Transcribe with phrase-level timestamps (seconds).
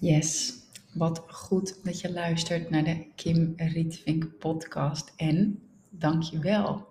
[0.00, 0.52] Yes,
[0.94, 5.12] wat goed dat je luistert naar de Kim Rietvink podcast.
[5.16, 6.86] En dank je wel.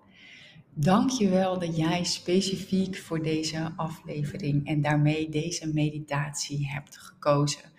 [0.74, 7.72] Dank je wel dat jij specifiek voor deze aflevering en daarmee deze meditatie hebt gekozen.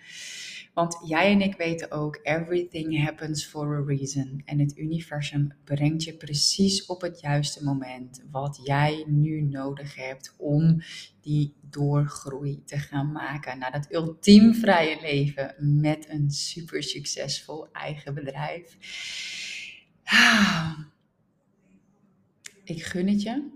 [0.79, 4.41] Want jij en ik weten ook, everything happens for a reason.
[4.45, 10.33] En het universum brengt je precies op het juiste moment wat jij nu nodig hebt
[10.37, 10.81] om
[11.21, 18.13] die doorgroei te gaan maken naar dat ultiem vrije leven met een super succesvol eigen
[18.13, 18.77] bedrijf.
[20.03, 20.79] Ah.
[22.63, 23.49] Ik gun het je.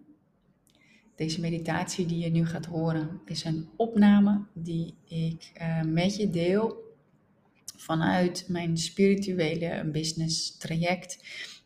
[1.15, 6.29] Deze meditatie die je nu gaat horen is een opname die ik uh, met je
[6.29, 6.81] deel
[7.83, 11.19] vanuit mijn spirituele business traject.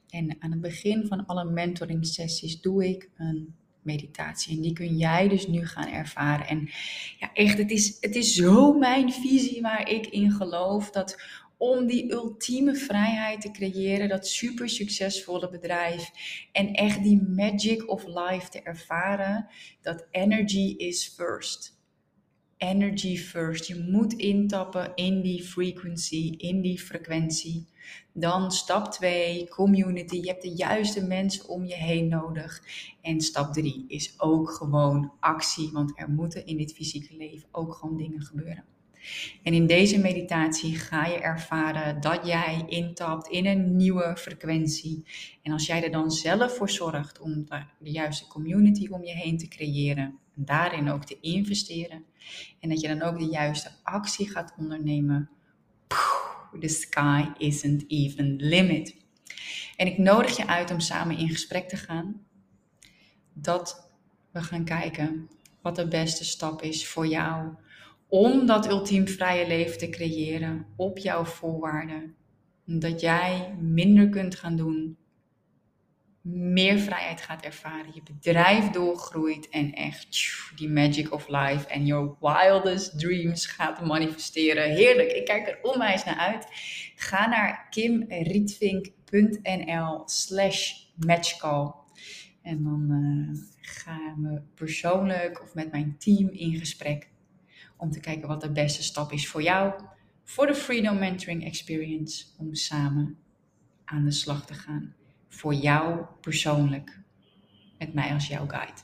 [0.09, 4.55] En aan het begin van alle mentoring sessies doe ik een meditatie.
[4.55, 6.47] En die kun jij dus nu gaan ervaren.
[6.47, 6.69] En
[7.19, 10.91] ja, echt, het is, het is zo mijn visie waar ik in geloof.
[10.91, 11.21] Dat
[11.57, 16.11] om die ultieme vrijheid te creëren, dat super succesvolle bedrijf
[16.51, 19.47] en echt die magic of life te ervaren,
[19.81, 21.76] dat energy is first
[22.57, 23.67] energy first.
[23.67, 27.65] Je moet intappen in die frequency, in die frequentie.
[28.13, 30.15] Dan stap 2, community.
[30.15, 32.63] Je hebt de juiste mensen om je heen nodig.
[33.01, 37.73] En stap 3 is ook gewoon actie, want er moeten in dit fysieke leven ook
[37.73, 38.63] gewoon dingen gebeuren.
[39.43, 45.03] En in deze meditatie ga je ervaren dat jij intapt in een nieuwe frequentie.
[45.41, 47.47] En als jij er dan zelf voor zorgt om
[47.79, 52.05] de juiste community om je heen te creëren, daarin ook te investeren,
[52.59, 55.29] en dat je dan ook de juiste actie gaat ondernemen,
[56.59, 58.95] the sky isn't even limit.
[59.75, 62.25] En ik nodig je uit om samen in gesprek te gaan.
[63.33, 63.91] Dat
[64.31, 65.29] we gaan kijken
[65.61, 67.55] wat de beste stap is voor jou
[68.07, 72.15] om dat ultiem vrije leven te creëren op jouw voorwaarden.
[72.65, 74.97] Dat jij minder kunt gaan doen,
[76.33, 80.07] meer vrijheid gaat ervaren, je bedrijf doorgroeit en echt
[80.55, 84.69] die magic of life en your wildest dreams gaat manifesteren.
[84.69, 86.47] Heerlijk, ik kijk er onwijs naar uit.
[86.95, 91.73] Ga naar kimrietvink.nl slash matchcall
[92.41, 93.29] en dan uh,
[93.61, 97.09] gaan we persoonlijk of met mijn team in gesprek
[97.77, 99.73] om te kijken wat de beste stap is voor jou,
[100.23, 103.17] voor de Freedom Mentoring Experience, om samen
[103.85, 104.96] aan de slag te gaan.
[105.27, 106.99] Voor jou persoonlijk,
[107.79, 108.81] met mij als jouw guide.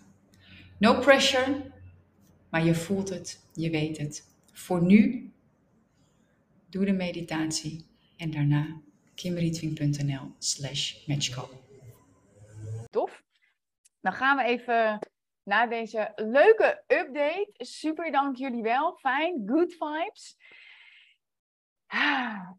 [0.78, 1.72] No pressure,
[2.50, 4.28] maar je voelt het, je weet het.
[4.52, 5.32] Voor nu,
[6.70, 7.86] doe de meditatie
[8.18, 8.82] en daarna
[9.16, 11.50] kimrietwing.nl slash matchcall.
[12.90, 13.24] Tof.
[14.02, 15.00] Dan gaan we even
[15.44, 17.52] na deze leuke update.
[17.54, 18.98] Super, dank jullie wel.
[18.98, 20.38] Fijn, good vibes.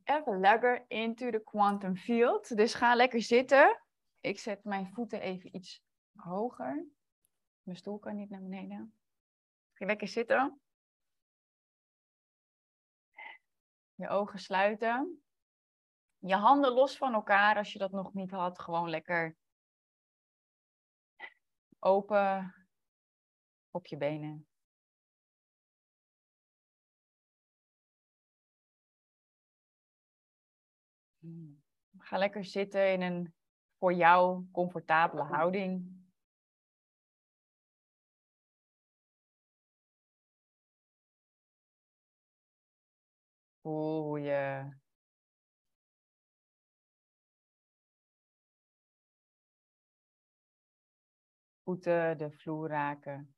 [0.05, 2.57] Even lekker into the quantum field.
[2.57, 3.83] Dus ga lekker zitten.
[4.21, 5.83] Ik zet mijn voeten even iets
[6.15, 6.87] hoger.
[7.63, 8.95] Mijn stoel kan niet naar beneden.
[9.73, 10.61] Ga lekker zitten.
[13.95, 15.25] Je ogen sluiten.
[16.19, 18.59] Je handen los van elkaar als je dat nog niet had.
[18.59, 19.37] Gewoon lekker
[21.79, 22.55] open
[23.71, 24.49] op je benen.
[31.99, 33.35] Ga lekker zitten in een
[33.79, 36.03] voor jou comfortabele houding.
[43.63, 44.69] Voel je
[51.63, 53.35] voeten de vloer raken.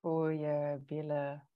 [0.00, 1.48] Voel je billen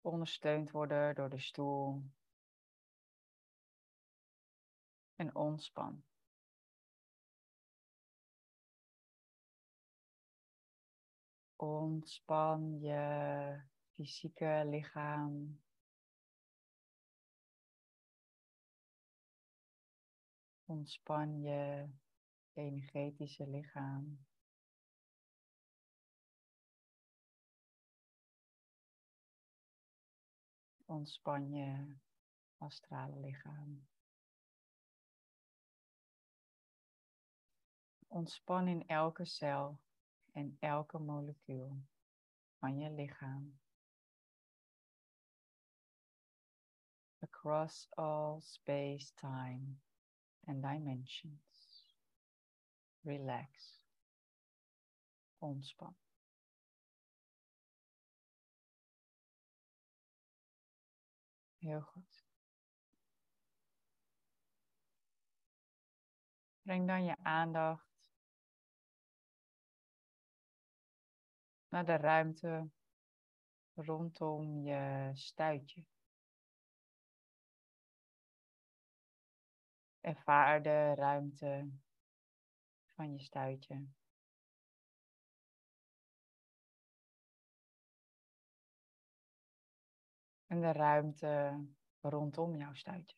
[0.00, 2.02] ondersteund worden door de stoel.
[5.16, 6.04] En ontspan.
[11.56, 13.60] Ontspan je
[13.94, 15.60] fysieke lichaam.
[20.64, 21.88] Ontspan je
[22.56, 24.18] energetische lichaam.
[30.86, 31.96] Ontspan je
[32.58, 33.86] astrale lichaam.
[38.08, 39.78] Ontspan in elke cel
[40.32, 41.82] en elke molecuul
[42.58, 43.58] van je lichaam.
[47.22, 49.76] across all space, time,
[50.48, 51.45] and dimensions.
[53.06, 53.80] Relax.
[55.38, 55.94] Ontspan.
[61.58, 62.24] Heel goed.
[66.62, 67.86] Breng dan je aandacht
[71.68, 72.70] naar de ruimte
[73.74, 75.84] rondom je stuitje.
[80.00, 81.70] Ervaar de ruimte
[82.96, 83.86] van je stuitje.
[90.46, 91.64] En de ruimte
[92.00, 93.16] rondom jouw stuitje.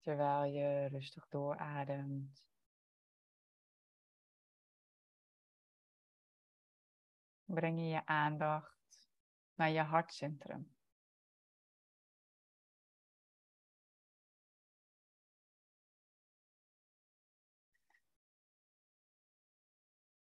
[0.00, 2.46] Terwijl je rustig doorademt.
[7.44, 9.10] Breng je je aandacht
[9.54, 10.77] naar je hartcentrum.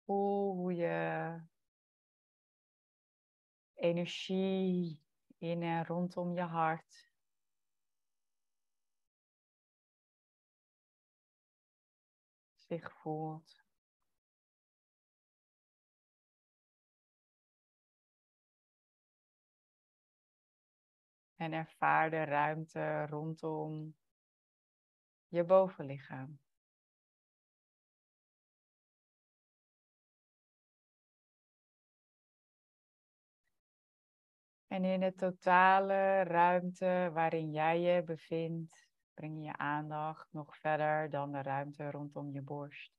[0.04, 1.40] Voel hoe je
[3.74, 5.02] energie
[5.38, 7.12] in en rondom je hart
[12.56, 13.62] zich voelt.
[21.34, 23.96] En ervaar de ruimte rondom
[25.28, 26.44] je bovenlichaam.
[34.74, 41.10] En in de totale ruimte waarin jij je bevindt, breng je je aandacht nog verder
[41.10, 42.92] dan de ruimte rondom je borst.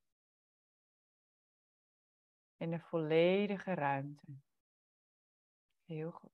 [2.57, 4.37] In de volledige ruimte.
[5.85, 6.31] Heel goed.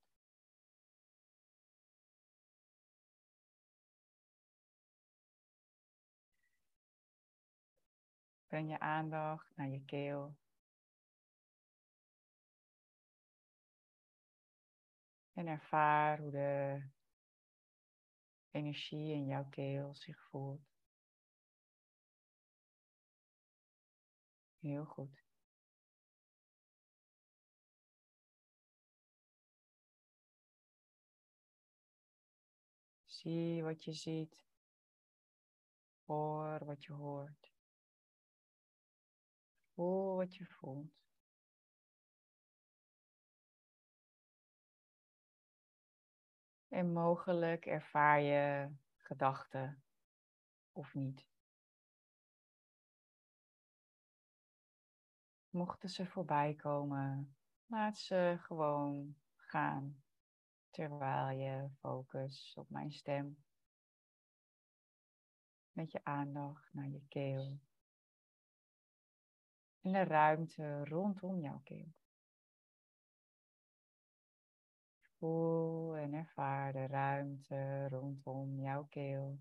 [8.47, 10.35] Breng je aandacht naar je keel.
[15.41, 16.83] En ervaar hoe de
[18.51, 20.61] energie in jouw keel zich voelt.
[24.59, 25.23] Heel goed.
[33.05, 34.45] Zie wat je ziet.
[36.05, 37.53] Hoor wat je hoort.
[39.73, 41.10] Voel wat je voelt.
[46.71, 49.83] En mogelijk ervaar je gedachten
[50.71, 51.27] of niet.
[55.49, 57.35] Mochten ze voorbij komen,
[57.65, 60.03] laat ze gewoon gaan
[60.69, 63.43] terwijl je focus op mijn stem
[65.71, 67.59] met je aandacht naar je keel
[69.81, 71.93] en de ruimte rondom jouw keel.
[75.21, 79.39] Voel en ervaar de ruimte rondom jouw keel.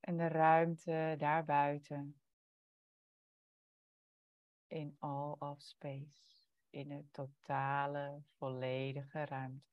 [0.00, 2.20] En de ruimte daarbuiten.
[4.66, 6.42] In all of space.
[6.70, 9.66] In de totale, volledige ruimte.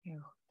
[0.00, 0.43] Heel goed.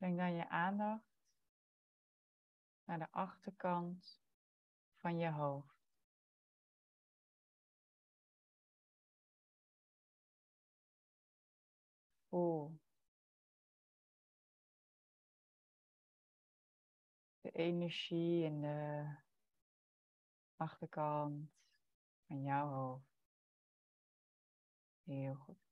[0.00, 1.04] Breng dan je aandacht
[2.84, 4.20] naar de achterkant
[4.96, 5.74] van je hoofd.
[12.28, 12.80] Voel
[17.40, 19.16] de energie in de
[20.56, 21.50] achterkant
[22.26, 23.10] van jouw hoofd.
[25.02, 25.69] Heel goed.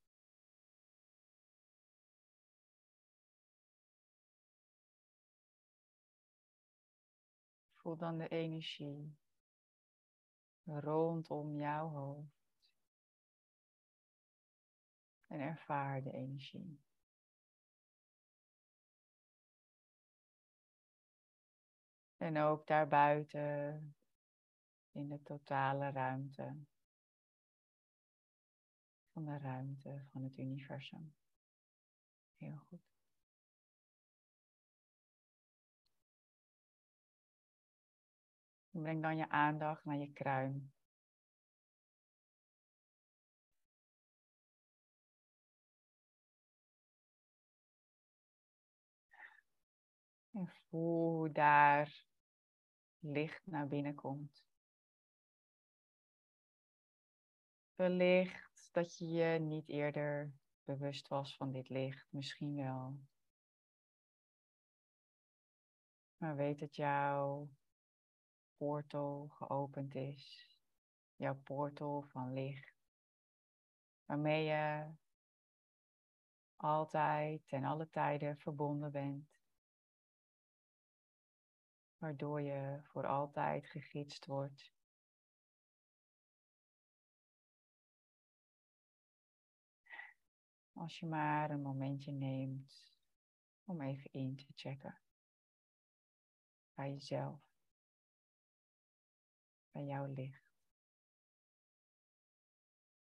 [7.88, 9.16] Voel dan de energie
[10.64, 12.48] rondom jouw hoofd.
[15.26, 16.80] En ervaar de energie.
[22.16, 23.96] En ook daarbuiten
[24.92, 26.56] in de totale ruimte
[29.12, 31.14] van de ruimte van het universum.
[32.36, 32.97] Heel goed.
[38.82, 40.72] Breng dan je aandacht naar je kruin.
[50.30, 52.06] En voel hoe daar
[52.98, 54.46] licht naar binnen komt.
[57.74, 60.32] Wellicht dat je je niet eerder
[60.64, 62.98] bewust was van dit licht, misschien wel.
[66.16, 67.48] Maar weet het jouw
[68.58, 70.56] portal geopend is.
[71.16, 72.74] Jouw portal van licht.
[74.04, 74.90] Waarmee je
[76.56, 79.40] altijd en alle tijden verbonden bent.
[81.96, 84.72] Waardoor je voor altijd gegidst wordt.
[90.72, 92.92] Als je maar een momentje neemt
[93.64, 95.00] om even in te checken.
[96.74, 97.47] Bij jezelf.
[99.70, 100.42] Bij jouw licht.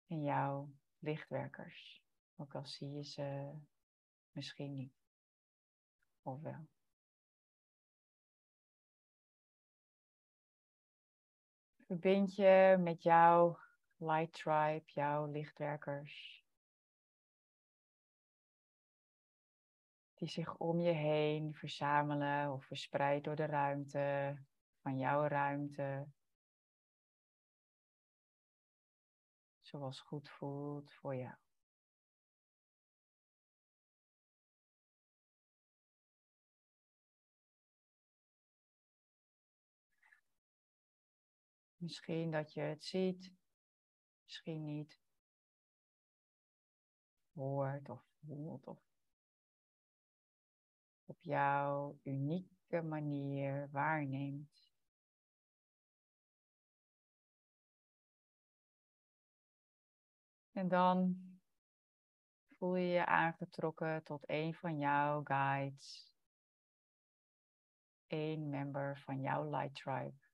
[0.07, 2.03] En jouw lichtwerkers.
[2.35, 3.53] Ook al zie je ze
[4.31, 4.93] misschien niet.
[6.21, 6.67] Of wel.
[11.85, 13.59] Verbind je met jouw
[13.95, 16.45] light tribe, jouw lichtwerkers.
[20.13, 24.37] Die zich om je heen verzamelen of verspreid door de ruimte,
[24.81, 26.07] van jouw ruimte.
[29.71, 31.35] Zoals goed voelt voor jou.
[41.77, 43.33] Misschien dat je het ziet,
[44.23, 44.99] misschien niet.
[47.33, 48.79] Hoort of voelt of
[51.05, 54.70] op jouw unieke manier waarneemt.
[60.51, 61.15] En dan
[62.57, 66.13] voel je je aangetrokken tot een van jouw guides.
[68.07, 70.29] Een member van jouw light tribe.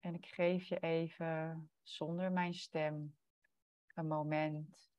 [0.00, 3.16] En ik geef je even zonder mijn stem
[3.94, 4.90] een moment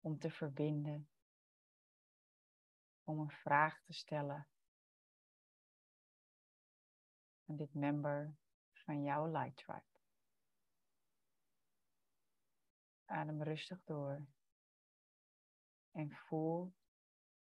[0.00, 1.08] om te verbinden,
[3.04, 4.48] om een vraag te stellen
[7.46, 8.36] aan dit member
[8.72, 9.89] van jouw light tribe.
[13.10, 14.26] Adem rustig door
[15.90, 16.72] en voel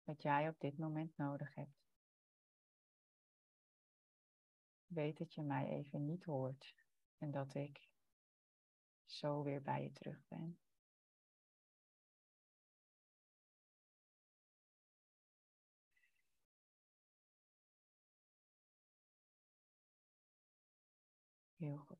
[0.03, 1.83] wat jij op dit moment nodig hebt.
[4.87, 6.75] Weet dat je mij even niet hoort
[7.17, 7.89] en dat ik
[9.05, 10.59] zo weer bij je terug ben.
[21.55, 21.94] Heel goed.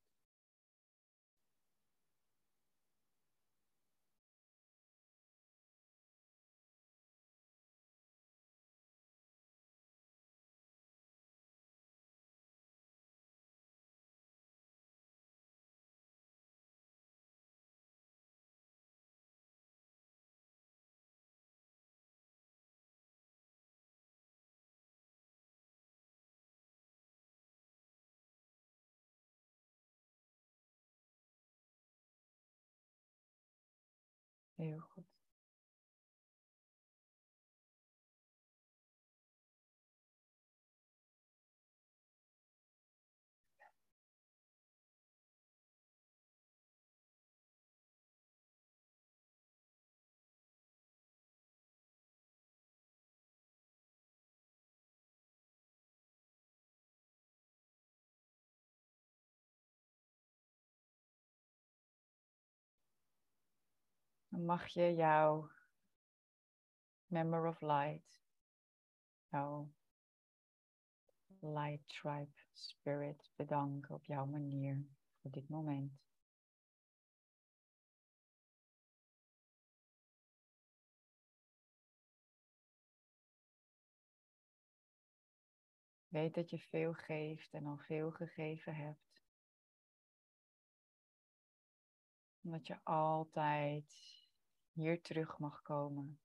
[34.55, 35.14] Heel goed.
[64.37, 65.49] Mag je jouw
[67.05, 68.21] Member of Light,
[69.29, 69.71] jouw
[71.39, 74.85] Light Tribe Spirit bedanken op jouw manier
[75.21, 76.03] voor dit moment.
[86.07, 89.21] Weet dat je veel geeft en al veel gegeven hebt.
[92.41, 94.23] Omdat je altijd
[94.75, 96.19] hier terug mag komen.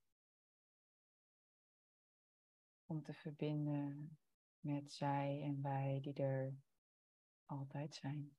[2.85, 4.17] Om te verbinden
[4.59, 6.55] met zij en wij die er
[7.45, 8.35] altijd zijn.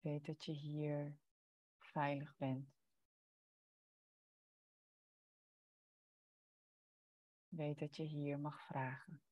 [0.00, 1.18] Weet dat je hier
[1.78, 2.80] veilig bent.
[7.48, 9.22] Weet dat je hier mag vragen.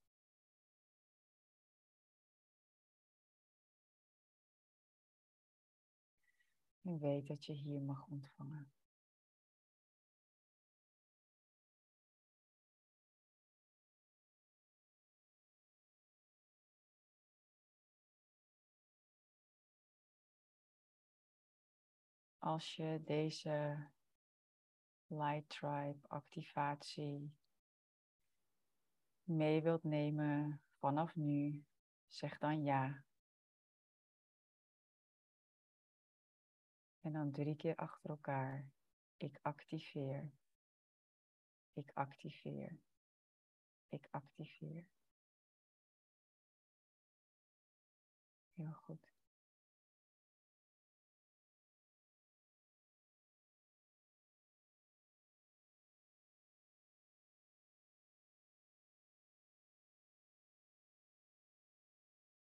[6.83, 8.73] En weet dat je hier mag ontvangen.
[22.39, 23.87] Als je deze
[25.07, 27.35] Light Tribe activatie
[29.23, 31.65] mee wilt nemen vanaf nu,
[32.09, 33.05] zeg dan ja.
[37.01, 38.71] En dan drie keer achter elkaar.
[39.17, 40.31] Ik activeer.
[41.73, 42.79] Ik activeer.
[43.89, 44.87] Ik activeer.
[48.55, 49.19] Heel goed.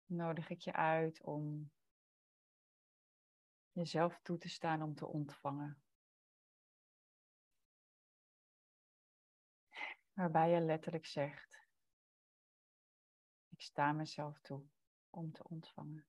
[0.07, 1.71] Nodig ik je uit om
[3.75, 5.83] jezelf toe te staan om te ontvangen.
[10.13, 11.69] Waarbij je letterlijk zegt,
[13.49, 14.65] ik sta mezelf toe
[15.11, 16.07] om te ontvangen.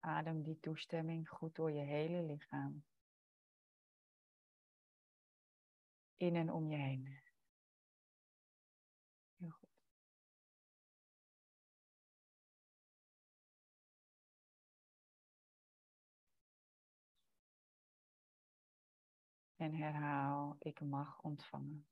[0.00, 2.84] Adem die toestemming goed door je hele lichaam.
[6.16, 7.29] In en om je heen.
[19.60, 21.86] En herhaal, ik mag ontvangen.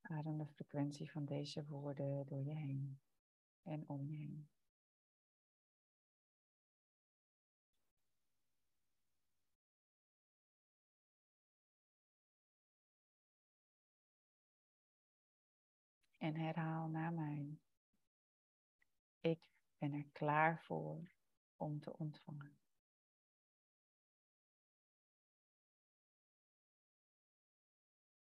[0.00, 3.00] Adem de frequentie van deze woorden door je heen
[3.62, 4.48] en om je heen.
[16.18, 17.58] En herhaal na mij.
[19.20, 21.18] Ik ben er klaar voor
[21.60, 22.58] om te ontvangen.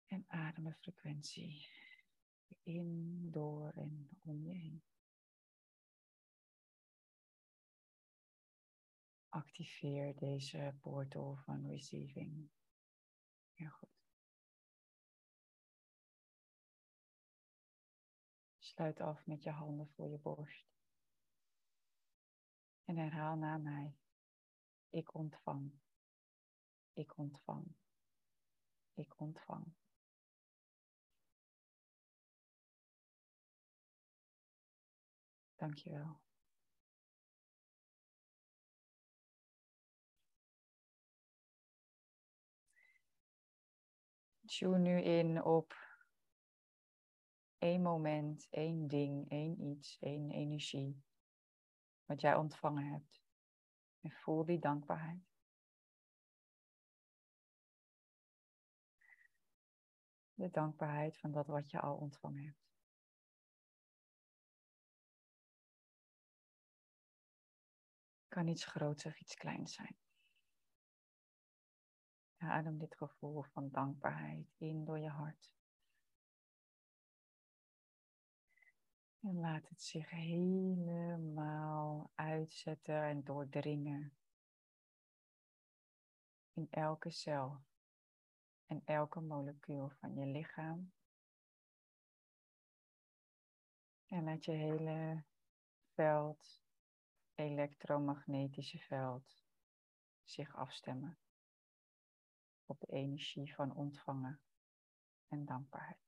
[0.06, 1.68] En adem de frequentie
[2.62, 4.82] in, door en om je heen.
[9.28, 12.50] Activeer deze portal van receiving.
[13.52, 13.88] Heel goed.
[18.58, 20.75] Sluit af met je handen voor je borst.
[22.86, 23.96] En herhaal na mij.
[24.90, 25.72] Ik ontvang.
[26.92, 27.66] Ik ontvang.
[28.94, 29.74] Ik ontvang.
[35.54, 36.20] Dankjewel.
[44.44, 45.74] Tune nu in op
[47.58, 51.04] één moment, één ding, één iets, één energie
[52.06, 53.22] wat jij ontvangen hebt.
[54.00, 55.34] En voel die dankbaarheid.
[60.34, 62.64] De dankbaarheid van dat wat je al ontvangen hebt.
[68.28, 69.96] Kan iets groots of iets kleins zijn.
[72.36, 74.84] Adem dit gevoel van dankbaarheid in
[79.20, 84.16] En laat het zich helemaal uitzetten en doordringen.
[86.52, 87.64] In elke cel
[88.66, 90.92] en elke molecuul van je lichaam.
[94.06, 95.24] En laat je hele
[95.94, 96.62] veld,
[97.34, 99.44] elektromagnetische veld,
[100.24, 101.18] zich afstemmen
[102.66, 104.40] op de energie van ontvangen
[105.28, 106.05] en dankbaarheid.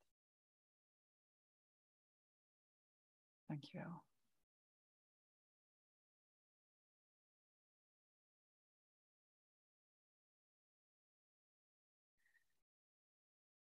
[3.48, 4.04] Dankjewel.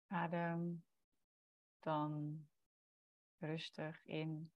[0.06, 0.84] Adem
[1.80, 2.46] dan
[3.38, 4.52] rustig in.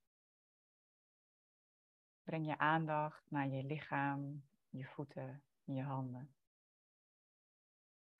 [2.22, 6.34] Breng je aandacht naar je lichaam, je voeten en je handen.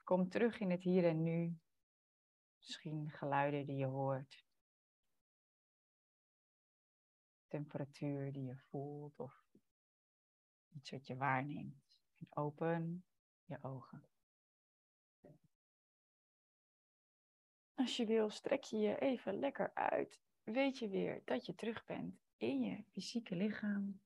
[0.05, 1.59] Kom terug in het hier en nu.
[2.59, 4.51] Misschien geluiden die je hoort
[7.53, 9.45] temperatuur die je voelt of
[10.69, 11.99] iets wat je waarneemt.
[12.19, 13.05] En open
[13.45, 14.07] je ogen.
[17.75, 20.21] Als je wil, strek je je even lekker uit.
[20.43, 24.01] Weet je weer dat je terug bent in je fysieke lichaam.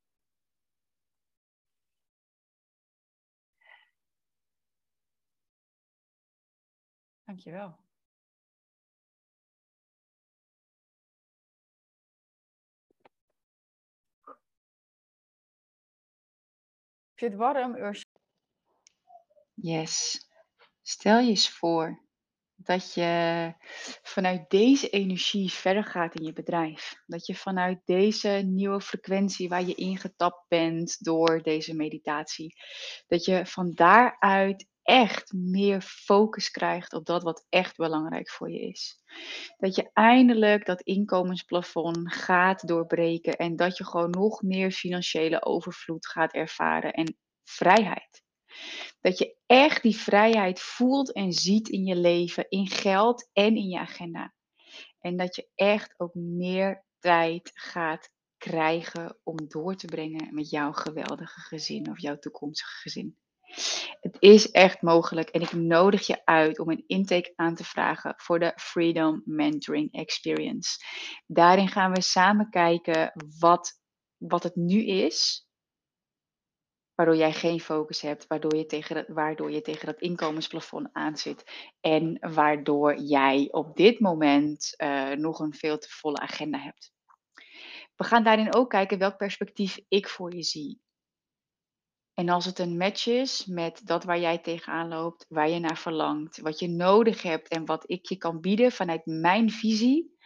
[7.25, 7.86] Dankjewel.
[17.17, 17.95] Het warm.
[19.55, 20.27] Yes.
[20.83, 22.05] Stel je eens voor
[22.55, 23.53] dat je
[24.03, 27.03] vanuit deze energie verder gaat in je bedrijf.
[27.07, 32.55] Dat je vanuit deze nieuwe frequentie waar je ingetapt bent door deze meditatie,
[33.07, 38.61] dat je van daaruit echt meer focus krijgt op dat wat echt belangrijk voor je
[38.61, 39.03] is.
[39.57, 46.07] Dat je eindelijk dat inkomensplafond gaat doorbreken en dat je gewoon nog meer financiële overvloed
[46.07, 48.23] gaat ervaren en vrijheid.
[49.01, 53.69] Dat je echt die vrijheid voelt en ziet in je leven, in geld en in
[53.69, 54.35] je agenda.
[55.01, 60.73] En dat je echt ook meer tijd gaat krijgen om door te brengen met jouw
[60.73, 63.17] geweldige gezin of jouw toekomstige gezin.
[64.01, 68.15] Het is echt mogelijk en ik nodig je uit om een intake aan te vragen
[68.17, 70.79] voor de Freedom Mentoring Experience.
[71.27, 73.81] Daarin gaan we samen kijken wat,
[74.17, 75.47] wat het nu is
[76.97, 81.45] waardoor jij geen focus hebt, waardoor je tegen, dat, waardoor je tegen dat inkomensplafond aanzit
[81.81, 86.93] en waardoor jij op dit moment uh, nog een veel te volle agenda hebt.
[87.97, 90.81] We gaan daarin ook kijken welk perspectief ik voor je zie.
[92.17, 95.79] En als het een match is met dat waar jij tegenaan loopt, waar je naar
[95.79, 100.17] verlangt, wat je nodig hebt en wat ik je kan bieden vanuit mijn visie,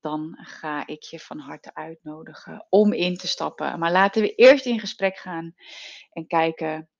[0.00, 3.78] dan ga ik je van harte uitnodigen om in te stappen.
[3.78, 5.54] Maar laten we eerst in gesprek gaan
[6.10, 6.90] en kijken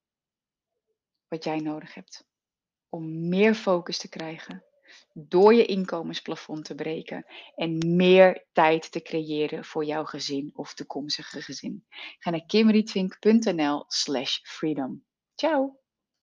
[1.29, 2.25] wat jij nodig hebt
[2.89, 4.65] om meer focus te krijgen,
[5.15, 11.43] door je inkomensplafond te breken en meer tijd te creëren voor jouw gezin of toekomstige
[11.43, 11.85] gezin.
[12.19, 15.05] Ga naar kimritwink.nl slash freedom.
[15.35, 15.82] Ciao!